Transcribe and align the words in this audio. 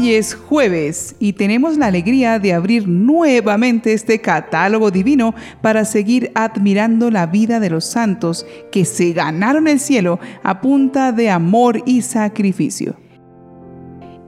Hoy 0.00 0.14
es 0.14 0.36
jueves 0.36 1.16
y 1.18 1.32
tenemos 1.32 1.76
la 1.76 1.86
alegría 1.86 2.38
de 2.38 2.52
abrir 2.52 2.86
nuevamente 2.86 3.92
este 3.94 4.20
catálogo 4.20 4.92
divino 4.92 5.34
para 5.60 5.84
seguir 5.84 6.30
admirando 6.36 7.10
la 7.10 7.26
vida 7.26 7.58
de 7.58 7.68
los 7.68 7.84
santos 7.84 8.46
que 8.70 8.84
se 8.84 9.12
ganaron 9.12 9.66
el 9.66 9.80
cielo 9.80 10.20
a 10.44 10.60
punta 10.60 11.10
de 11.10 11.30
amor 11.30 11.82
y 11.84 12.02
sacrificio. 12.02 12.94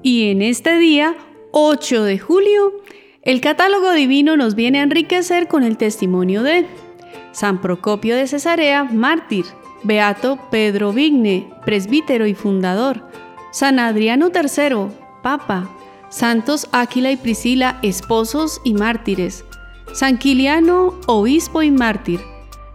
Y 0.02 0.30
en 0.30 0.42
este 0.42 0.76
día, 0.76 1.14
8 1.52 2.02
de 2.02 2.18
julio, 2.18 2.72
el 3.22 3.40
catálogo 3.40 3.92
divino 3.92 4.36
nos 4.36 4.56
viene 4.56 4.80
a 4.80 4.82
enriquecer 4.82 5.46
con 5.46 5.62
el 5.62 5.76
testimonio 5.76 6.42
de 6.42 6.66
San 7.30 7.60
Procopio 7.60 8.16
de 8.16 8.26
Cesarea, 8.26 8.82
mártir, 8.82 9.44
Beato 9.84 10.36
Pedro 10.50 10.92
Vigne, 10.92 11.48
presbítero 11.64 12.26
y 12.26 12.34
fundador, 12.34 13.08
San 13.52 13.78
Adriano 13.78 14.32
III, 14.34 15.09
Papa, 15.22 15.68
Santos 16.08 16.68
Áquila 16.72 17.10
y 17.10 17.16
Priscila, 17.16 17.78
esposos 17.82 18.60
y 18.64 18.74
mártires, 18.74 19.44
San 19.92 20.18
Quiliano, 20.18 20.94
obispo 21.06 21.62
y 21.62 21.70
mártir, 21.70 22.20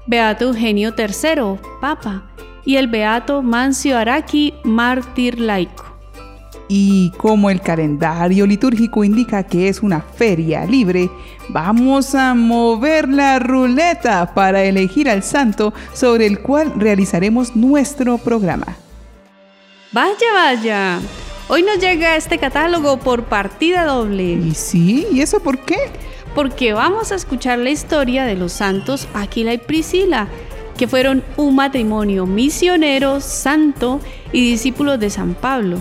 Beato 0.08 0.46
Eugenio 0.46 0.94
III, 0.98 1.60
Papa, 1.82 2.24
y 2.66 2.78
el 2.78 2.88
Beato 2.88 3.42
Mancio 3.42 3.98
Araki, 3.98 4.54
mártir 4.64 5.40
laico. 5.40 5.86
Y 6.68 7.12
como 7.18 7.50
el 7.50 7.62
calendario 7.62 8.48
litúrgico 8.48 9.04
indica 9.04 9.44
que 9.44 9.70
es 9.70 9.84
una 9.84 10.02
feria 10.02 10.66
libre, 10.66 11.12
vamos 11.50 12.16
a 12.16 12.34
mover 12.34 13.08
la 13.08 13.38
ruleta 13.38 14.34
para 14.34 14.64
elegir 14.64 15.08
al 15.08 15.22
santo 15.22 15.74
sobre 15.94 16.26
el 16.26 16.40
cual 16.40 16.74
realizaremos 16.76 17.56
nuestro 17.56 18.18
programa. 18.18 18.78
Vaya, 19.92 20.34
vaya. 20.34 21.00
Hoy 21.48 21.62
nos 21.62 21.78
llega 21.78 22.16
este 22.16 22.40
catálogo 22.40 22.98
por 22.98 23.26
partida 23.26 23.86
doble. 23.86 24.34
¿Y 24.34 24.56
sí? 24.56 25.06
¿Y 25.12 25.22
eso 25.22 25.40
por 25.42 25.60
qué? 25.60 25.78
Porque 26.34 26.74
vamos 26.74 27.12
a 27.12 27.16
escuchar 27.16 27.60
la 27.60 27.70
historia 27.70 28.26
de 28.26 28.36
los 28.36 28.52
santos 28.52 29.08
Aquila 29.14 29.54
y 29.54 29.60
Priscila, 29.60 30.28
que 30.76 30.88
fueron 30.88 31.24
un 31.38 31.56
matrimonio 31.56 32.26
misionero, 32.26 33.22
santo 33.22 34.02
y 34.34 34.50
discípulos 34.50 35.00
de 35.00 35.12
San 35.12 35.36
Pablo. 35.36 35.78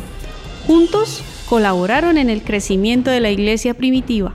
Juntos 0.67 1.25
colaboraron 1.49 2.19
en 2.19 2.29
el 2.29 2.43
crecimiento 2.43 3.11
de 3.11 3.21
la 3.21 3.31
iglesia 3.31 3.73
primitiva. 3.73 4.35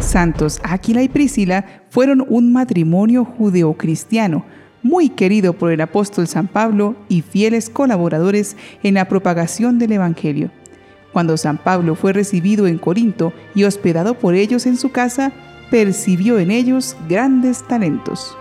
Santos 0.00 0.60
Áquila 0.64 1.02
y 1.02 1.08
Priscila 1.08 1.84
fueron 1.90 2.26
un 2.28 2.52
matrimonio 2.52 3.24
judeocristiano 3.24 4.44
muy 4.84 5.08
querido 5.08 5.54
por 5.54 5.72
el 5.72 5.80
apóstol 5.80 6.28
San 6.28 6.46
Pablo 6.46 6.94
y 7.08 7.22
fieles 7.22 7.70
colaboradores 7.70 8.56
en 8.84 8.94
la 8.94 9.08
propagación 9.08 9.80
del 9.80 9.92
Evangelio. 9.92 10.50
Cuando 11.12 11.36
San 11.36 11.58
Pablo 11.58 11.94
fue 11.94 12.12
recibido 12.12 12.66
en 12.66 12.78
Corinto 12.78 13.32
y 13.54 13.64
hospedado 13.64 14.14
por 14.14 14.34
ellos 14.34 14.66
en 14.66 14.76
su 14.76 14.92
casa, 14.92 15.32
percibió 15.70 16.38
en 16.38 16.50
ellos 16.50 16.96
grandes 17.08 17.66
talentos. 17.66 18.36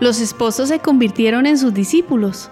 Los 0.00 0.20
esposos 0.20 0.70
se 0.70 0.78
convirtieron 0.78 1.46
en 1.46 1.58
sus 1.58 1.74
discípulos. 1.74 2.50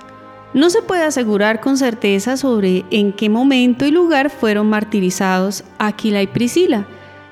No 0.52 0.70
se 0.70 0.82
puede 0.82 1.02
asegurar 1.02 1.60
con 1.60 1.78
certeza 1.78 2.36
sobre 2.36 2.84
en 2.90 3.12
qué 3.12 3.28
momento 3.28 3.86
y 3.86 3.90
lugar 3.90 4.28
fueron 4.28 4.68
martirizados 4.68 5.64
Aquila 5.78 6.20
y 6.20 6.26
Priscila, 6.26 6.86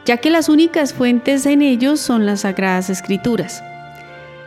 ya 0.06 0.16
que 0.16 0.30
las 0.30 0.48
únicas 0.48 0.94
fuentes 0.94 1.44
en 1.44 1.60
ellos 1.60 2.00
son 2.00 2.24
las 2.24 2.40
Sagradas 2.40 2.88
Escrituras. 2.88 3.62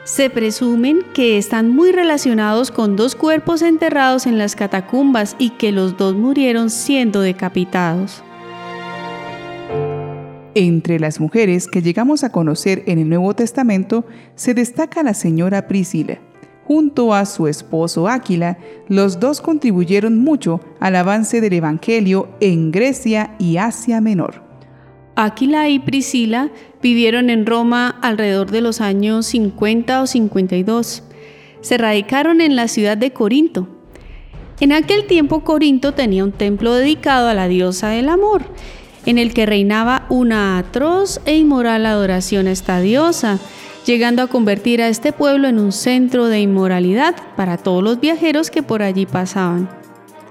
Se 0.06 0.30
presumen 0.30 1.00
que 1.14 1.38
están 1.38 1.75
muy 1.75 1.92
relacionados 1.92 2.72
con 2.72 2.95
dos 2.95 3.16
cuerpos 3.16 3.61
enterrados 3.61 4.28
en 4.28 4.38
las 4.38 4.56
catacumbas 4.56 5.36
y 5.39 5.49
que 5.49 5.71
los 5.71 5.98
dos 5.98 6.16
murieron 6.16 6.70
siendo 6.70 7.21
decapitados. 7.21 8.23
Entre 10.54 10.99
las 10.99 11.20
mujeres 11.20 11.67
que 11.67 11.82
llegamos 11.82 12.23
a 12.23 12.32
conocer 12.32 12.83
en 12.86 12.99
el 12.99 13.10
Nuevo 13.10 13.33
Testamento 13.33 14.05
se 14.36 14.54
destaca 14.54 15.04
la 15.04 15.14
señora 15.14 15.67
Priscila 15.67 16.20
Junto 16.65 17.14
a 17.14 17.26
su 17.26 17.48
esposo 17.48 18.08
Áquila, 18.08 18.58
los 18.88 19.20
dos 19.20 19.39
contribuyeron 19.39 20.17
mucho 20.17 20.61
al 20.80 20.95
avance 20.95 21.39
del 21.39 21.54
Evangelio 21.54 22.30
en 22.39 22.71
Grecia 22.71 23.36
y 23.38 23.58
Asia 23.58 24.02
Menor. 24.02 24.45
Áquila 25.15 25.70
y 25.70 25.80
Priscila 25.80 26.49
vivieron 26.81 27.30
en 27.30 27.45
Roma 27.45 27.98
alrededor 28.02 28.52
de 28.52 28.61
los 28.61 28.81
años 28.81 29.26
50 29.27 30.02
o 30.02 30.08
52. 30.08 31.03
Se 31.61 31.77
radicaron 31.77 32.42
en 32.42 32.55
la 32.55 32.67
ciudad 32.67 32.98
de 32.98 33.11
Corinto. 33.11 33.67
En 34.59 34.71
aquel 34.71 35.05
tiempo 35.08 35.43
Corinto 35.43 35.93
tenía 35.93 36.23
un 36.23 36.31
templo 36.31 36.73
dedicado 36.73 37.27
a 37.27 37.33
la 37.33 37.48
diosa 37.48 37.89
del 37.89 38.09
amor, 38.09 38.43
en 39.05 39.17
el 39.17 39.33
que 39.33 39.45
reinaba 39.45 40.05
una 40.09 40.58
atroz 40.58 41.20
e 41.26 41.36
inmoral 41.36 41.86
adoración 41.86 42.47
a 42.47 42.52
esta 42.52 42.80
diosa 42.80 43.39
llegando 43.86 44.23
a 44.23 44.27
convertir 44.27 44.82
a 44.82 44.87
este 44.87 45.14
pueblo 45.14 45.47
en 45.47 45.59
un 45.59 45.71
centro 45.71 46.26
de 46.27 46.39
inmoralidad 46.39 47.15
para 47.36 47.58
todos 47.58 47.83
los 47.83 47.99
viajeros 47.99 48.49
que 48.49 48.64
por 48.64 48.82
allí 48.82 49.05
pasaban. 49.05 49.70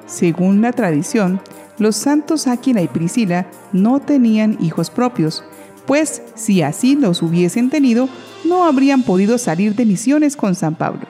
Según 0.06 0.60
la 0.60 0.72
tradición, 0.72 1.40
los 1.78 1.96
santos 1.96 2.46
Aquila 2.46 2.82
y 2.82 2.88
Priscila 2.88 3.46
no 3.72 4.00
tenían 4.00 4.56
hijos 4.60 4.90
propios, 4.90 5.44
pues 5.86 6.22
si 6.34 6.62
así 6.62 6.96
los 6.96 7.22
hubiesen 7.22 7.70
tenido, 7.70 8.08
no 8.44 8.64
habrían 8.64 9.02
podido 9.02 9.38
salir 9.38 9.74
de 9.74 9.84
misiones 9.84 10.36
con 10.36 10.54
San 10.54 10.74
Pablo. 10.74 11.06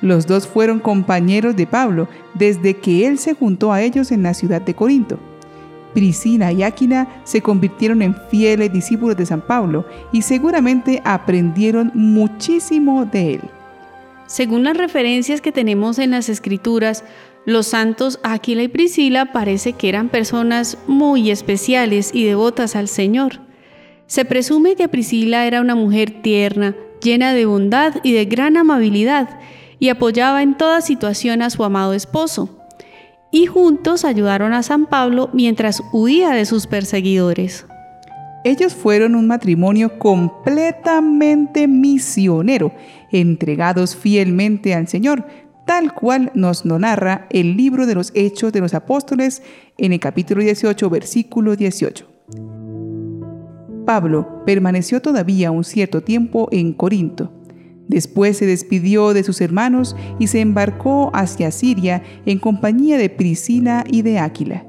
Los 0.00 0.26
dos 0.26 0.46
fueron 0.46 0.80
compañeros 0.80 1.56
de 1.56 1.66
Pablo 1.66 2.08
desde 2.34 2.74
que 2.76 3.06
él 3.06 3.18
se 3.18 3.34
juntó 3.34 3.72
a 3.72 3.82
ellos 3.82 4.10
en 4.12 4.22
la 4.22 4.34
ciudad 4.34 4.60
de 4.60 4.74
Corinto. 4.74 5.18
Priscila 5.94 6.52
y 6.52 6.62
Áquila 6.62 7.08
se 7.24 7.40
convirtieron 7.40 8.02
en 8.02 8.16
fieles 8.28 8.72
discípulos 8.72 9.16
de 9.16 9.26
San 9.26 9.40
Pablo 9.40 9.86
y 10.12 10.22
seguramente 10.22 11.00
aprendieron 11.04 11.92
muchísimo 11.94 13.06
de 13.06 13.34
él. 13.34 13.40
Según 14.26 14.64
las 14.64 14.76
referencias 14.76 15.40
que 15.40 15.52
tenemos 15.52 15.98
en 15.98 16.10
las 16.10 16.28
escrituras, 16.28 17.04
los 17.46 17.66
santos 17.66 18.20
Áquila 18.22 18.62
y 18.62 18.68
Priscila 18.68 19.32
parece 19.32 19.74
que 19.74 19.88
eran 19.88 20.08
personas 20.08 20.78
muy 20.86 21.30
especiales 21.30 22.10
y 22.14 22.24
devotas 22.24 22.76
al 22.76 22.88
Señor. 22.88 23.40
Se 24.06 24.24
presume 24.24 24.76
que 24.76 24.88
Priscila 24.88 25.46
era 25.46 25.60
una 25.60 25.74
mujer 25.74 26.22
tierna, 26.22 26.74
llena 27.02 27.34
de 27.34 27.46
bondad 27.46 27.96
y 28.02 28.12
de 28.12 28.24
gran 28.24 28.56
amabilidad, 28.56 29.38
y 29.78 29.88
apoyaba 29.88 30.42
en 30.42 30.56
toda 30.56 30.80
situación 30.80 31.42
a 31.42 31.50
su 31.50 31.64
amado 31.64 31.92
esposo 31.94 32.64
y 33.34 33.46
juntos 33.46 34.04
ayudaron 34.04 34.52
a 34.52 34.62
San 34.62 34.86
Pablo 34.86 35.28
mientras 35.32 35.82
huía 35.92 36.30
de 36.30 36.44
sus 36.44 36.68
perseguidores. 36.68 37.66
Ellos 38.44 38.74
fueron 38.74 39.16
un 39.16 39.26
matrimonio 39.26 39.98
completamente 39.98 41.66
misionero, 41.66 42.72
entregados 43.10 43.96
fielmente 43.96 44.72
al 44.72 44.86
Señor, 44.86 45.26
tal 45.66 45.94
cual 45.94 46.30
nos 46.34 46.64
lo 46.64 46.78
narra 46.78 47.26
el 47.30 47.56
libro 47.56 47.86
de 47.86 47.94
los 47.94 48.12
Hechos 48.14 48.52
de 48.52 48.60
los 48.60 48.74
Apóstoles 48.74 49.42
en 49.78 49.92
el 49.92 50.00
capítulo 50.00 50.42
18, 50.42 50.90
versículo 50.90 51.56
18. 51.56 52.06
Pablo 53.84 54.42
permaneció 54.46 55.02
todavía 55.02 55.50
un 55.50 55.64
cierto 55.64 56.02
tiempo 56.02 56.48
en 56.50 56.72
Corinto 56.72 57.30
Después 57.88 58.38
se 58.38 58.46
despidió 58.46 59.12
de 59.12 59.24
sus 59.24 59.40
hermanos 59.40 59.94
y 60.18 60.28
se 60.28 60.40
embarcó 60.40 61.10
hacia 61.14 61.50
Siria 61.50 62.02
en 62.24 62.38
compañía 62.38 62.96
de 62.96 63.10
Priscila 63.10 63.84
y 63.86 64.02
de 64.02 64.18
Áquila. 64.18 64.64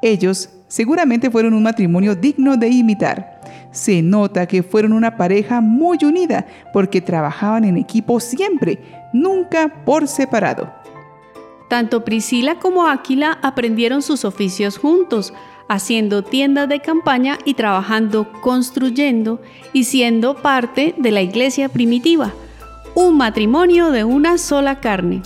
Ellos 0.00 0.50
seguramente 0.68 1.30
fueron 1.30 1.54
un 1.54 1.62
matrimonio 1.62 2.14
digno 2.14 2.56
de 2.56 2.68
imitar. 2.68 3.40
Se 3.70 4.02
nota 4.02 4.46
que 4.46 4.62
fueron 4.62 4.92
una 4.92 5.16
pareja 5.16 5.60
muy 5.60 5.98
unida 6.02 6.46
porque 6.72 7.00
trabajaban 7.00 7.64
en 7.64 7.76
equipo 7.76 8.20
siempre, 8.20 8.78
nunca 9.12 9.84
por 9.84 10.06
separado. 10.08 10.72
Tanto 11.68 12.04
Priscila 12.04 12.58
como 12.60 12.86
Áquila 12.86 13.38
aprendieron 13.42 14.02
sus 14.02 14.24
oficios 14.24 14.78
juntos, 14.78 15.32
haciendo 15.68 16.22
tiendas 16.22 16.68
de 16.68 16.80
campaña 16.80 17.38
y 17.44 17.54
trabajando 17.54 18.30
construyendo 18.42 19.40
y 19.72 19.84
siendo 19.84 20.36
parte 20.36 20.94
de 20.98 21.10
la 21.10 21.22
iglesia 21.22 21.68
primitiva, 21.68 22.32
un 22.94 23.16
matrimonio 23.16 23.90
de 23.90 24.04
una 24.04 24.38
sola 24.38 24.80
carne. 24.80 25.22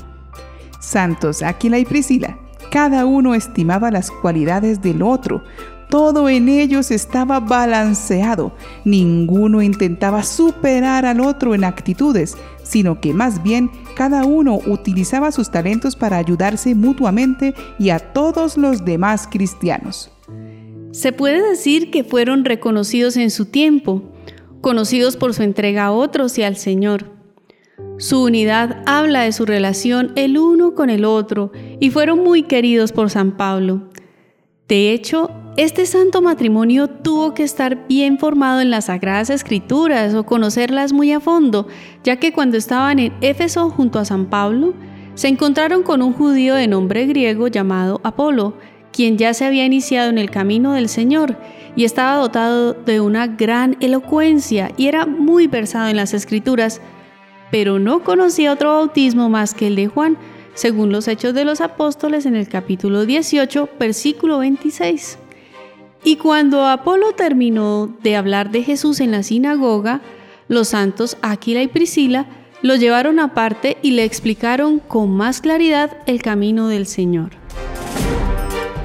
Santos 0.80 1.42
Aquila 1.42 1.78
y 1.78 1.84
Priscila, 1.84 2.38
cada 2.70 3.06
uno 3.06 3.34
estimaba 3.34 3.90
las 3.90 4.10
cualidades 4.10 4.82
del 4.82 5.02
otro, 5.02 5.42
todo 5.88 6.28
en 6.28 6.48
ellos 6.48 6.90
estaba 6.90 7.40
balanceado, 7.40 8.52
ninguno 8.84 9.62
intentaba 9.62 10.22
superar 10.22 11.06
al 11.06 11.20
otro 11.20 11.54
en 11.54 11.64
actitudes, 11.64 12.36
sino 12.62 13.00
que 13.00 13.14
más 13.14 13.42
bien 13.42 13.70
cada 13.96 14.24
uno 14.24 14.60
utilizaba 14.66 15.32
sus 15.32 15.50
talentos 15.50 15.96
para 15.96 16.18
ayudarse 16.18 16.74
mutuamente 16.74 17.54
y 17.78 17.88
a 17.90 17.98
todos 17.98 18.58
los 18.58 18.84
demás 18.84 19.26
cristianos. 19.30 20.10
Se 20.92 21.12
puede 21.12 21.48
decir 21.48 21.90
que 21.90 22.04
fueron 22.04 22.44
reconocidos 22.44 23.16
en 23.16 23.30
su 23.30 23.46
tiempo, 23.46 24.02
conocidos 24.60 25.16
por 25.16 25.32
su 25.32 25.42
entrega 25.42 25.86
a 25.86 25.92
otros 25.92 26.36
y 26.38 26.42
al 26.42 26.56
Señor. 26.56 27.17
Su 27.98 28.22
unidad 28.22 28.82
habla 28.86 29.22
de 29.22 29.32
su 29.32 29.44
relación 29.44 30.12
el 30.14 30.38
uno 30.38 30.74
con 30.74 30.90
el 30.90 31.04
otro 31.04 31.52
y 31.80 31.90
fueron 31.90 32.22
muy 32.22 32.44
queridos 32.44 32.92
por 32.92 33.10
San 33.10 33.36
Pablo. 33.36 33.88
De 34.68 34.92
hecho, 34.92 35.30
este 35.56 35.86
santo 35.86 36.22
matrimonio 36.22 36.88
tuvo 36.88 37.34
que 37.34 37.42
estar 37.42 37.88
bien 37.88 38.18
formado 38.18 38.60
en 38.60 38.70
las 38.70 38.84
Sagradas 38.84 39.30
Escrituras 39.30 40.14
o 40.14 40.24
conocerlas 40.24 40.92
muy 40.92 41.10
a 41.12 41.20
fondo, 41.20 41.66
ya 42.04 42.16
que 42.16 42.32
cuando 42.32 42.56
estaban 42.56 42.98
en 42.98 43.12
Éfeso 43.20 43.70
junto 43.70 43.98
a 43.98 44.04
San 44.04 44.26
Pablo, 44.26 44.74
se 45.14 45.26
encontraron 45.26 45.82
con 45.82 46.02
un 46.02 46.12
judío 46.12 46.54
de 46.54 46.68
nombre 46.68 47.06
griego 47.06 47.48
llamado 47.48 48.00
Apolo, 48.04 48.54
quien 48.92 49.18
ya 49.18 49.34
se 49.34 49.46
había 49.46 49.64
iniciado 49.64 50.10
en 50.10 50.18
el 50.18 50.30
camino 50.30 50.74
del 50.74 50.88
Señor 50.88 51.36
y 51.74 51.84
estaba 51.84 52.20
dotado 52.20 52.74
de 52.74 53.00
una 53.00 53.26
gran 53.26 53.76
elocuencia 53.80 54.70
y 54.76 54.86
era 54.86 55.06
muy 55.06 55.48
versado 55.48 55.88
en 55.88 55.96
las 55.96 56.14
escrituras, 56.14 56.80
pero 57.50 57.78
no 57.78 58.04
conocía 58.04 58.52
otro 58.52 58.74
bautismo 58.74 59.28
más 59.28 59.54
que 59.54 59.66
el 59.66 59.76
de 59.76 59.86
Juan, 59.88 60.16
según 60.54 60.90
los 60.90 61.08
Hechos 61.08 61.34
de 61.34 61.44
los 61.44 61.60
Apóstoles 61.60 62.26
en 62.26 62.34
el 62.34 62.48
capítulo 62.48 63.06
18, 63.06 63.68
versículo 63.78 64.38
26. 64.38 65.18
Y 66.04 66.16
cuando 66.16 66.66
Apolo 66.66 67.12
terminó 67.12 67.94
de 68.02 68.16
hablar 68.16 68.50
de 68.50 68.62
Jesús 68.62 69.00
en 69.00 69.12
la 69.12 69.22
sinagoga, 69.22 70.00
los 70.48 70.68
santos 70.68 71.16
Aquila 71.22 71.62
y 71.62 71.68
Priscila 71.68 72.26
lo 72.62 72.74
llevaron 72.74 73.20
aparte 73.20 73.76
y 73.82 73.92
le 73.92 74.04
explicaron 74.04 74.78
con 74.78 75.10
más 75.10 75.40
claridad 75.40 75.98
el 76.06 76.22
camino 76.22 76.68
del 76.68 76.86
Señor. 76.86 77.30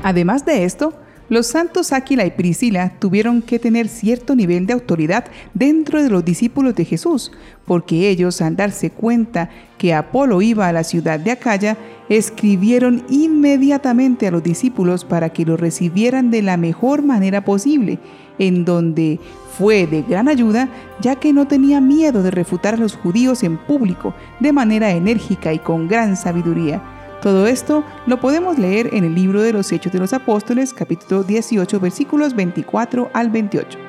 Además 0.04 0.46
de 0.46 0.66
esto, 0.66 0.94
los 1.30 1.48
santos 1.48 1.94
Áquila 1.94 2.26
y 2.26 2.32
Priscila 2.32 2.94
tuvieron 3.00 3.42
que 3.42 3.58
tener 3.58 3.88
cierto 3.88 4.36
nivel 4.36 4.66
de 4.66 4.74
autoridad 4.74 5.26
dentro 5.54 6.04
de 6.04 6.10
los 6.10 6.26
discípulos 6.26 6.76
de 6.76 6.86
Jesús, 6.86 7.32
porque 7.66 8.10
ellos, 8.10 8.42
al 8.42 8.56
darse 8.56 8.90
cuenta 8.90 9.50
que 9.78 9.94
Apolo 9.94 10.42
iba 10.42 10.68
a 10.68 10.74
la 10.74 10.84
ciudad 10.84 11.20
de 11.20 11.32
Acaya, 11.32 11.78
escribieron 12.10 13.06
inmediatamente 13.10 14.28
a 14.28 14.32
los 14.32 14.44
discípulos 14.44 15.06
para 15.06 15.30
que 15.30 15.46
lo 15.46 15.56
recibieran 15.56 16.30
de 16.30 16.42
la 16.42 16.58
mejor 16.58 17.04
manera 17.04 17.46
posible, 17.46 18.00
en 18.38 18.66
donde 18.66 19.20
fue 19.58 19.88
de 19.88 20.02
gran 20.02 20.28
ayuda, 20.28 20.68
ya 21.00 21.16
que 21.16 21.32
no 21.32 21.48
tenía 21.48 21.80
miedo 21.80 22.22
de 22.22 22.32
refutar 22.32 22.74
a 22.74 22.78
los 22.78 22.96
judíos 22.96 23.44
en 23.44 23.58
público 23.58 24.14
de 24.40 24.52
manera 24.52 24.92
enérgica 24.92 25.54
y 25.54 25.60
con 25.60 25.88
gran 25.88 26.18
sabiduría 26.18 26.82
todo 27.24 27.48
esto 27.48 27.86
lo 28.06 28.20
podemos 28.20 28.60
leer 28.60 28.90
en 28.94 29.06
el 29.06 29.16
libro 29.16 29.42
de 29.42 29.54
los 29.54 29.72
Hechos 29.72 29.94
de 29.94 30.00
los 30.00 30.12
Apóstoles, 30.12 30.74
capítulo 30.74 31.24
18, 31.24 31.80
versículos 31.80 32.36
24 32.36 33.12
al 33.14 33.30
28. 33.30 33.80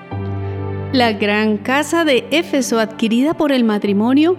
La 0.93 1.13
gran 1.13 1.59
casa 1.59 2.05
de 2.05 2.29
Éfeso, 2.31 2.79
adquirida 2.79 3.35
por 3.35 3.51
el 3.51 3.65
matrimonio, 3.65 4.37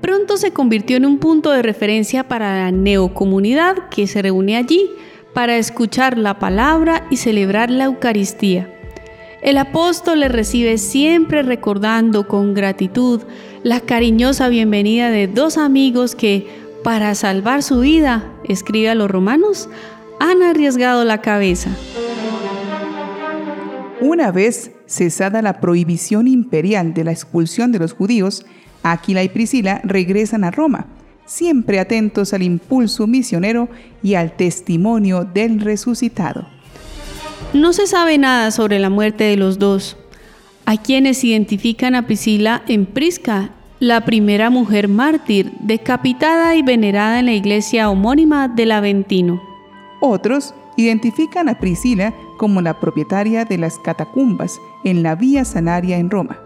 pronto 0.00 0.36
se 0.36 0.52
convirtió 0.52 0.96
en 0.96 1.06
un 1.06 1.18
punto 1.18 1.50
de 1.50 1.62
referencia 1.62 2.28
para 2.28 2.56
la 2.56 2.70
neocomunidad 2.70 3.88
que 3.90 4.06
se 4.06 4.22
reúne 4.22 4.56
allí 4.56 4.90
para 5.34 5.56
escuchar 5.56 6.16
la 6.16 6.38
palabra 6.38 7.04
y 7.10 7.16
celebrar 7.16 7.68
la 7.68 7.86
Eucaristía. 7.86 8.72
El 9.42 9.58
apóstol 9.58 10.20
le 10.20 10.28
recibe 10.28 10.78
siempre 10.78 11.42
recordando 11.42 12.28
con 12.28 12.54
gratitud 12.54 13.22
la 13.64 13.80
cariñosa 13.80 14.48
bienvenida 14.48 15.10
de 15.10 15.26
dos 15.26 15.58
amigos 15.58 16.14
que 16.14 16.65
para 16.86 17.16
salvar 17.16 17.64
su 17.64 17.80
vida, 17.80 18.22
escribe 18.44 18.88
a 18.90 18.94
los 18.94 19.10
romanos, 19.10 19.68
han 20.20 20.44
arriesgado 20.44 21.04
la 21.04 21.20
cabeza. 21.20 21.68
Una 24.00 24.30
vez 24.30 24.70
cesada 24.86 25.42
la 25.42 25.60
prohibición 25.60 26.28
imperial 26.28 26.94
de 26.94 27.02
la 27.02 27.10
expulsión 27.10 27.72
de 27.72 27.80
los 27.80 27.92
judíos, 27.92 28.46
Aquila 28.84 29.24
y 29.24 29.28
Priscila 29.28 29.80
regresan 29.82 30.44
a 30.44 30.52
Roma, 30.52 30.86
siempre 31.24 31.80
atentos 31.80 32.32
al 32.32 32.44
impulso 32.44 33.08
misionero 33.08 33.68
y 34.00 34.14
al 34.14 34.36
testimonio 34.36 35.24
del 35.24 35.58
resucitado. 35.58 36.46
No 37.52 37.72
se 37.72 37.88
sabe 37.88 38.16
nada 38.16 38.52
sobre 38.52 38.78
la 38.78 38.90
muerte 38.90 39.24
de 39.24 39.36
los 39.36 39.58
dos. 39.58 39.96
Hay 40.66 40.78
quienes 40.78 41.24
identifican 41.24 41.96
a 41.96 42.06
Priscila 42.06 42.62
en 42.68 42.86
Prisca 42.86 43.55
la 43.78 44.04
primera 44.06 44.48
mujer 44.48 44.88
mártir 44.88 45.52
decapitada 45.60 46.56
y 46.56 46.62
venerada 46.62 47.18
en 47.18 47.26
la 47.26 47.34
iglesia 47.34 47.90
homónima 47.90 48.48
del 48.48 48.72
Aventino. 48.72 49.42
Otros 50.00 50.54
identifican 50.76 51.48
a 51.48 51.58
Priscila 51.58 52.14
como 52.38 52.62
la 52.62 52.80
propietaria 52.80 53.44
de 53.44 53.58
las 53.58 53.78
catacumbas 53.78 54.58
en 54.84 55.02
la 55.02 55.14
Vía 55.14 55.44
Sanaria 55.44 55.98
en 55.98 56.10
Roma. 56.10 56.38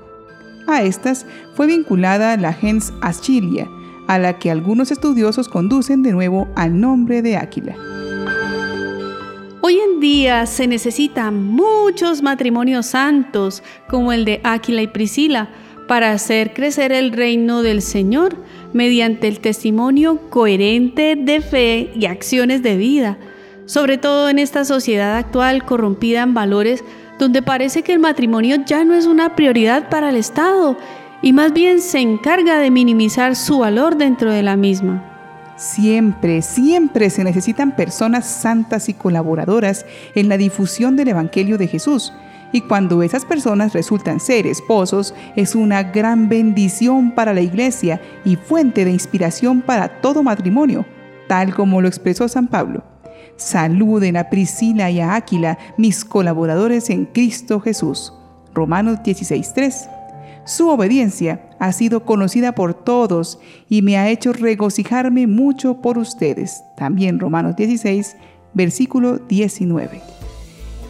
A 0.66 0.82
estas 0.82 1.26
fue 1.54 1.66
vinculada 1.66 2.36
la 2.36 2.52
gens 2.52 2.92
Aschilia, 3.00 3.68
a 4.08 4.18
la 4.18 4.38
que 4.38 4.50
algunos 4.50 4.90
estudiosos 4.90 5.48
conducen 5.48 6.02
de 6.02 6.12
nuevo 6.12 6.48
al 6.56 6.80
nombre 6.80 7.22
de 7.22 7.36
Áquila. 7.36 7.76
Hoy 9.62 9.78
en 9.78 10.00
día 10.00 10.46
se 10.46 10.66
necesitan 10.66 11.44
muchos 11.44 12.22
matrimonios 12.22 12.86
santos 12.86 13.62
como 13.88 14.12
el 14.12 14.24
de 14.24 14.40
Áquila 14.42 14.82
y 14.82 14.88
Priscila, 14.88 15.50
para 15.90 16.12
hacer 16.12 16.52
crecer 16.52 16.92
el 16.92 17.10
reino 17.10 17.64
del 17.64 17.82
Señor 17.82 18.36
mediante 18.72 19.26
el 19.26 19.40
testimonio 19.40 20.30
coherente 20.30 21.16
de 21.16 21.40
fe 21.40 21.90
y 21.96 22.06
acciones 22.06 22.62
de 22.62 22.76
vida, 22.76 23.18
sobre 23.66 23.98
todo 23.98 24.28
en 24.28 24.38
esta 24.38 24.64
sociedad 24.64 25.16
actual 25.16 25.64
corrompida 25.64 26.22
en 26.22 26.32
valores 26.32 26.84
donde 27.18 27.42
parece 27.42 27.82
que 27.82 27.92
el 27.92 27.98
matrimonio 27.98 28.58
ya 28.64 28.84
no 28.84 28.94
es 28.94 29.06
una 29.06 29.34
prioridad 29.34 29.88
para 29.88 30.10
el 30.10 30.14
Estado 30.14 30.76
y 31.22 31.32
más 31.32 31.52
bien 31.52 31.80
se 31.80 31.98
encarga 31.98 32.60
de 32.60 32.70
minimizar 32.70 33.34
su 33.34 33.58
valor 33.58 33.96
dentro 33.96 34.30
de 34.30 34.44
la 34.44 34.54
misma. 34.54 35.04
Siempre, 35.56 36.42
siempre 36.42 37.10
se 37.10 37.24
necesitan 37.24 37.74
personas 37.74 38.26
santas 38.26 38.88
y 38.88 38.94
colaboradoras 38.94 39.84
en 40.14 40.28
la 40.28 40.36
difusión 40.36 40.94
del 40.94 41.08
Evangelio 41.08 41.58
de 41.58 41.66
Jesús 41.66 42.12
y 42.52 42.62
cuando 42.62 43.02
esas 43.02 43.24
personas 43.24 43.72
resultan 43.72 44.20
ser 44.20 44.46
esposos, 44.46 45.14
es 45.36 45.54
una 45.54 45.82
gran 45.82 46.28
bendición 46.28 47.12
para 47.12 47.32
la 47.32 47.40
iglesia 47.40 48.00
y 48.24 48.36
fuente 48.36 48.84
de 48.84 48.92
inspiración 48.92 49.62
para 49.62 50.00
todo 50.00 50.22
matrimonio, 50.22 50.84
tal 51.28 51.54
como 51.54 51.80
lo 51.80 51.88
expresó 51.88 52.28
San 52.28 52.48
Pablo. 52.48 52.82
Saluden 53.36 54.16
a 54.16 54.28
Priscila 54.28 54.90
y 54.90 55.00
a 55.00 55.14
Áquila, 55.14 55.58
mis 55.78 56.04
colaboradores 56.04 56.90
en 56.90 57.06
Cristo 57.06 57.60
Jesús. 57.60 58.12
Romanos 58.52 58.98
16:3. 59.04 59.88
Su 60.44 60.68
obediencia 60.68 61.48
ha 61.58 61.72
sido 61.72 62.04
conocida 62.04 62.52
por 62.52 62.74
todos 62.74 63.38
y 63.68 63.82
me 63.82 63.98
ha 63.98 64.08
hecho 64.08 64.32
regocijarme 64.32 65.26
mucho 65.26 65.80
por 65.80 65.98
ustedes. 65.98 66.64
También 66.76 67.20
Romanos 67.20 67.56
16, 67.56 68.16
versículo 68.54 69.18
19. 69.18 70.00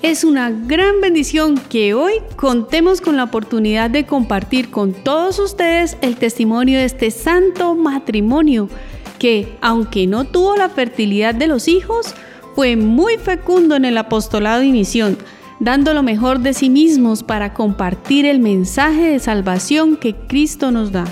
Es 0.03 0.25
una 0.25 0.51
gran 0.51 1.03
bendición 1.03 1.59
que 1.59 1.93
hoy 1.93 2.15
contemos 2.37 3.03
con 3.03 3.19
la 3.19 3.25
oportunidad 3.25 3.91
de 3.91 4.07
compartir 4.07 4.71
con 4.71 4.95
todos 4.95 5.39
ustedes 5.39 5.99
el 6.01 6.17
testimonio 6.17 6.79
de 6.79 6.87
este 6.87 7.11
santo 7.11 7.75
matrimonio 7.75 8.71
que, 9.19 9.59
aunque 9.61 10.07
no 10.07 10.25
tuvo 10.25 10.57
la 10.57 10.71
fertilidad 10.71 11.35
de 11.35 11.49
los 11.49 11.69
hijos, 11.69 12.15
fue 12.55 12.77
muy 12.77 13.19
fecundo 13.19 13.77
en 13.77 13.85
el 13.85 13.99
apostolado 13.99 14.63
y 14.63 14.73
misión, 14.73 15.19
dando 15.61 15.93
lo 15.93 16.03
mejor 16.03 16.41
de 16.41 16.55
sí 16.55 16.71
mismos 16.71 17.23
para 17.23 17.53
compartir 17.53 18.25
el 18.25 18.41
mensaje 18.41 19.03
de 19.03 19.19
salvación 19.19 19.99
que 19.99 20.15
Cristo 20.15 20.71
nos 20.71 20.93
da. 20.93 21.05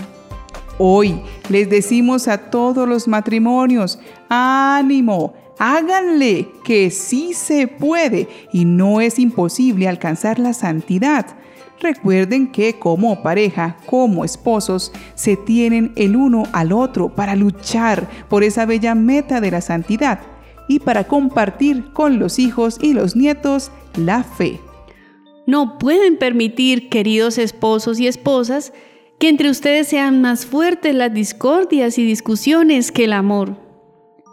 Hoy 0.79 1.21
les 1.51 1.69
decimos 1.69 2.27
a 2.27 2.51
todos 2.51 2.89
los 2.89 3.07
matrimonios, 3.07 3.99
ánimo, 4.31 5.35
Háganle 5.59 6.49
que 6.63 6.91
sí 6.91 7.35
se 7.35 7.67
puede 7.67 8.29
y 8.53 8.65
no 8.65 9.01
es 9.01 9.19
imposible 9.19 9.89
alcanzar 9.89 10.39
la 10.39 10.53
santidad. 10.53 11.27
Recuerden 11.81 12.53
que 12.53 12.79
como 12.79 13.23
pareja, 13.23 13.77
como 13.87 14.25
esposos, 14.25 14.93
se 15.15 15.37
tienen 15.37 15.93
el 15.97 16.17
uno 16.17 16.45
al 16.53 16.73
otro 16.73 17.09
para 17.09 17.35
luchar 17.37 18.09
por 18.29 18.45
esa 18.45 18.67
bella 18.67 18.95
meta 18.95 19.41
de 19.41 19.51
la 19.51 19.61
santidad 19.61 20.21
y 20.69 20.81
para 20.81 21.05
compartir 21.05 21.93
con 21.93 22.19
los 22.19 22.39
hijos 22.39 22.79
y 22.81 22.93
los 22.93 23.17
nietos 23.17 23.73
la 23.97 24.23
fe. 24.23 24.61
No 25.47 25.79
pueden 25.79 26.19
permitir, 26.19 26.89
queridos 26.89 27.39
esposos 27.39 27.99
y 27.99 28.07
esposas, 28.07 28.73
que 29.19 29.29
entre 29.29 29.51
ustedes 29.51 29.89
sean 29.89 30.21
más 30.21 30.47
fuertes 30.47 30.95
las 30.95 31.13
discordias 31.13 31.99
y 31.99 32.05
discusiones 32.05 32.93
que 32.93 33.05
el 33.05 33.13
amor. 33.13 33.68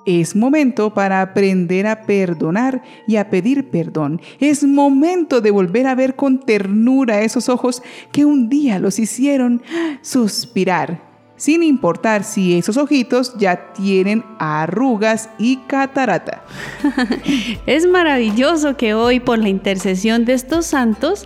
Es 0.05 0.35
momento 0.35 0.93
para 0.93 1.21
aprender 1.21 1.87
a 1.87 2.03
perdonar 2.03 2.83
y 3.07 3.15
a 3.15 3.31
pedir 3.31 3.71
perdón. 3.71 4.21
Es 4.39 4.63
momento 4.63 5.41
de 5.41 5.49
volver 5.49 5.87
a 5.87 5.95
ver 5.95 6.15
con 6.15 6.39
ternura 6.39 7.21
esos 7.21 7.49
ojos 7.49 7.81
que 8.11 8.23
un 8.23 8.47
día 8.47 8.77
los 8.77 8.99
hicieron 8.99 9.63
suspirar, 10.01 11.01
sin 11.37 11.63
importar 11.63 12.23
si 12.23 12.55
esos 12.55 12.77
ojitos 12.77 13.35
ya 13.39 13.73
tienen 13.73 14.23
arrugas 14.37 15.29
y 15.39 15.57
catarata. 15.67 16.43
es 17.65 17.87
maravilloso 17.87 18.77
que 18.77 18.93
hoy, 18.93 19.19
por 19.19 19.39
la 19.39 19.49
intercesión 19.49 20.23
de 20.23 20.33
estos 20.33 20.67
santos, 20.67 21.25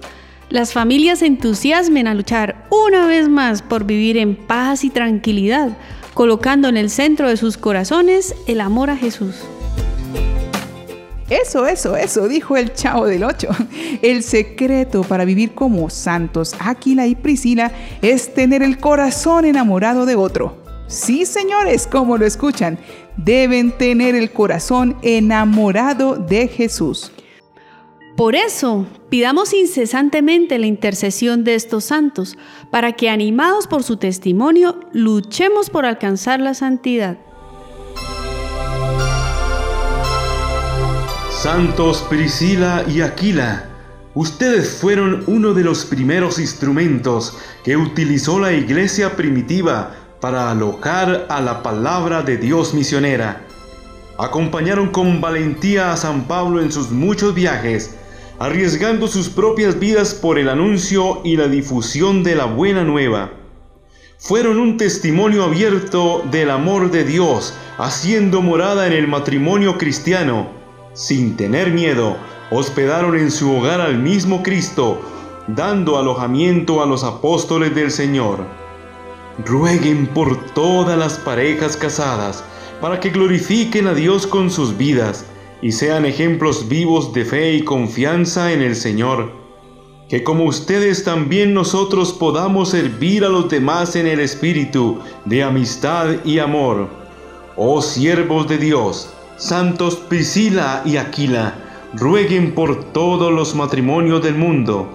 las 0.49 0.71
familias 0.71 1.19
se 1.19 1.25
entusiasmen 1.25 2.07
a 2.07 2.15
luchar 2.15 2.65
una 2.71 3.05
vez 3.07 3.27
más 3.27 3.61
por 3.61 3.83
vivir 3.83 4.17
en 4.17 4.35
paz 4.35 4.85
y 4.85 4.89
tranquilidad 4.89 5.77
colocando 6.19 6.67
en 6.67 6.75
el 6.75 6.89
centro 6.89 7.29
de 7.29 7.37
sus 7.37 7.55
corazones 7.55 8.35
el 8.45 8.59
amor 8.59 8.89
a 8.89 8.97
Jesús. 8.97 9.35
Eso, 11.29 11.65
eso, 11.65 11.95
eso, 11.95 12.27
dijo 12.27 12.57
el 12.57 12.73
chavo 12.73 13.05
del 13.05 13.23
8. 13.23 13.47
El 14.01 14.21
secreto 14.23 15.03
para 15.03 15.23
vivir 15.23 15.53
como 15.55 15.89
santos 15.89 16.57
Aquila 16.59 17.07
y 17.07 17.15
Priscila 17.15 17.71
es 18.01 18.33
tener 18.33 18.63
el 18.63 18.79
corazón 18.79 19.45
enamorado 19.45 20.05
de 20.05 20.15
otro. 20.15 20.57
Sí, 20.87 21.25
señores, 21.25 21.87
como 21.87 22.17
lo 22.17 22.25
escuchan, 22.25 22.79
deben 23.15 23.71
tener 23.71 24.13
el 24.13 24.29
corazón 24.29 24.97
enamorado 25.01 26.17
de 26.17 26.49
Jesús. 26.49 27.13
Por 28.19 28.35
eso, 28.35 28.85
pidamos 29.07 29.53
incesantemente 29.53 30.59
la 30.59 30.65
intercesión 30.65 31.45
de 31.45 31.55
estos 31.55 31.85
santos, 31.85 32.37
para 32.69 32.91
que 32.91 33.09
animados 33.09 33.65
por 33.65 33.81
su 33.81 33.95
testimonio, 33.95 34.77
luchemos 34.91 35.69
por 35.69 35.85
alcanzar 35.85 36.41
la 36.41 36.53
santidad. 36.53 37.17
Santos 41.31 42.05
Priscila 42.09 42.83
y 42.89 42.99
Aquila, 42.99 43.69
ustedes 44.15 44.69
fueron 44.69 45.23
uno 45.27 45.53
de 45.53 45.63
los 45.63 45.85
primeros 45.85 46.39
instrumentos 46.39 47.37
que 47.63 47.77
utilizó 47.77 48.37
la 48.37 48.51
iglesia 48.51 49.15
primitiva 49.15 49.95
para 50.19 50.51
alojar 50.51 51.25
a 51.29 51.39
la 51.39 51.63
palabra 51.63 52.21
de 52.21 52.35
Dios 52.35 52.73
misionera. 52.73 53.45
Acompañaron 54.17 54.89
con 54.89 55.21
valentía 55.21 55.93
a 55.93 55.95
San 55.95 56.27
Pablo 56.27 56.61
en 56.61 56.73
sus 56.73 56.91
muchos 56.91 57.33
viajes, 57.33 57.95
arriesgando 58.39 59.07
sus 59.07 59.29
propias 59.29 59.79
vidas 59.79 60.13
por 60.13 60.39
el 60.39 60.49
anuncio 60.49 61.21
y 61.23 61.35
la 61.35 61.47
difusión 61.47 62.23
de 62.23 62.35
la 62.35 62.45
buena 62.45 62.83
nueva. 62.83 63.31
Fueron 64.17 64.59
un 64.59 64.77
testimonio 64.77 65.43
abierto 65.43 66.23
del 66.31 66.49
amor 66.49 66.91
de 66.91 67.03
Dios, 67.03 67.53
haciendo 67.77 68.41
morada 68.41 68.87
en 68.87 68.93
el 68.93 69.07
matrimonio 69.07 69.77
cristiano 69.77 70.59
sin 70.93 71.37
tener 71.37 71.71
miedo, 71.71 72.17
hospedaron 72.51 73.17
en 73.17 73.31
su 73.31 73.55
hogar 73.55 73.79
al 73.79 73.97
mismo 73.97 74.43
Cristo, 74.43 74.99
dando 75.47 75.97
alojamiento 75.97 76.81
a 76.81 76.85
los 76.85 77.03
apóstoles 77.03 77.73
del 77.73 77.91
Señor. 77.91 78.45
Rueguen 79.45 80.07
por 80.07 80.45
todas 80.53 80.97
las 80.97 81.17
parejas 81.17 81.77
casadas, 81.77 82.43
para 82.81 82.99
que 82.99 83.11
glorifiquen 83.11 83.87
a 83.87 83.93
Dios 83.93 84.27
con 84.27 84.49
sus 84.49 84.77
vidas 84.77 85.25
y 85.61 85.71
sean 85.71 86.05
ejemplos 86.05 86.67
vivos 86.69 87.13
de 87.13 87.25
fe 87.25 87.53
y 87.53 87.63
confianza 87.63 88.51
en 88.51 88.61
el 88.61 88.75
Señor. 88.75 89.31
Que 90.07 90.23
como 90.23 90.45
ustedes 90.45 91.03
también 91.03 91.53
nosotros 91.53 92.13
podamos 92.13 92.69
servir 92.69 93.23
a 93.23 93.29
los 93.29 93.49
demás 93.49 93.95
en 93.95 94.07
el 94.07 94.19
espíritu 94.19 94.99
de 95.25 95.43
amistad 95.43 96.25
y 96.25 96.39
amor. 96.39 96.87
Oh 97.55 97.81
siervos 97.81 98.47
de 98.47 98.57
Dios, 98.57 99.13
Santos 99.37 99.95
Priscila 99.95 100.81
y 100.85 100.97
Aquila, 100.97 101.55
rueguen 101.93 102.53
por 102.53 102.91
todos 102.91 103.31
los 103.31 103.53
matrimonios 103.55 104.23
del 104.23 104.35
mundo. 104.35 104.87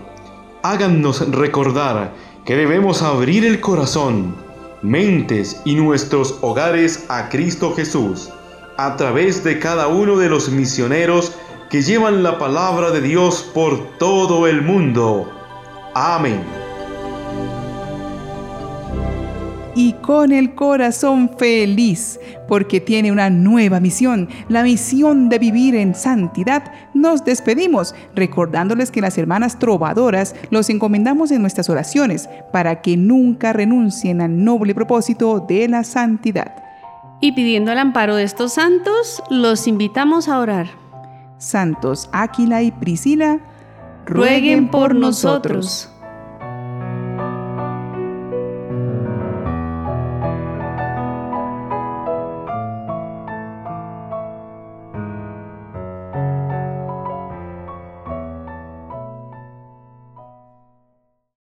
Háganos 0.63 1.29
recordar 1.31 2.13
que 2.45 2.57
debemos 2.57 3.03
abrir 3.03 3.45
el 3.45 3.61
corazón, 3.61 4.35
mentes 4.83 5.61
y 5.65 5.75
nuestros 5.75 6.39
hogares 6.41 7.07
a 7.09 7.29
Cristo 7.29 7.75
Jesús, 7.75 8.31
a 8.77 8.97
través 8.97 9.45
de 9.45 9.59
cada 9.59 9.89
uno 9.89 10.17
de 10.17 10.29
los 10.29 10.49
misioneros 10.49 11.33
que 11.71 11.83
llevan 11.83 12.23
la 12.23 12.39
palabra 12.39 12.91
de 12.91 13.01
Dios 13.01 13.51
por 13.55 13.99
todo 13.99 14.47
el 14.47 14.63
mundo. 14.63 15.31
Amén. 15.95 16.43
y 19.75 19.95
con 19.95 20.33
el 20.33 20.55
corazón 20.55 21.31
feliz, 21.37 22.21
porque 22.49 22.81
tiene 22.81 23.11
una 23.11 23.31
nueva 23.31 23.81
misión, 23.81 24.29
la 24.49 24.63
misión 24.63 25.29
de 25.29 25.39
vivir 25.39 25.75
en 25.75 25.95
santidad, 25.95 26.65
nos 26.95 27.25
despedimos, 27.25 27.95
recordándoles 28.15 28.91
que 28.91 29.01
las 29.01 29.19
hermanas 29.19 29.59
trovadoras 29.59 30.35
los 30.51 30.71
encomendamos 30.71 31.31
en 31.31 31.41
nuestras 31.41 31.69
oraciones 31.69 32.29
para 32.53 32.83
que 32.83 32.97
nunca 32.97 33.53
renuncien 33.53 34.21
al 34.21 34.45
noble 34.45 34.75
propósito 34.75 35.45
de 35.47 35.69
la 35.69 35.85
santidad. 35.85 36.64
Y 37.25 37.33
pidiendo 37.33 37.73
el 37.73 37.79
amparo 37.79 38.17
de 38.17 38.23
estos 38.23 38.53
santos, 38.53 39.23
los 39.31 39.67
invitamos 39.67 40.29
a 40.29 40.41
orar. 40.41 40.67
Santos 41.39 42.11
Áquila 42.13 42.61
y 42.61 42.71
Priscila, 42.71 43.41
rueguen 44.05 44.71
por 44.71 44.95
nosotros. 44.95 45.91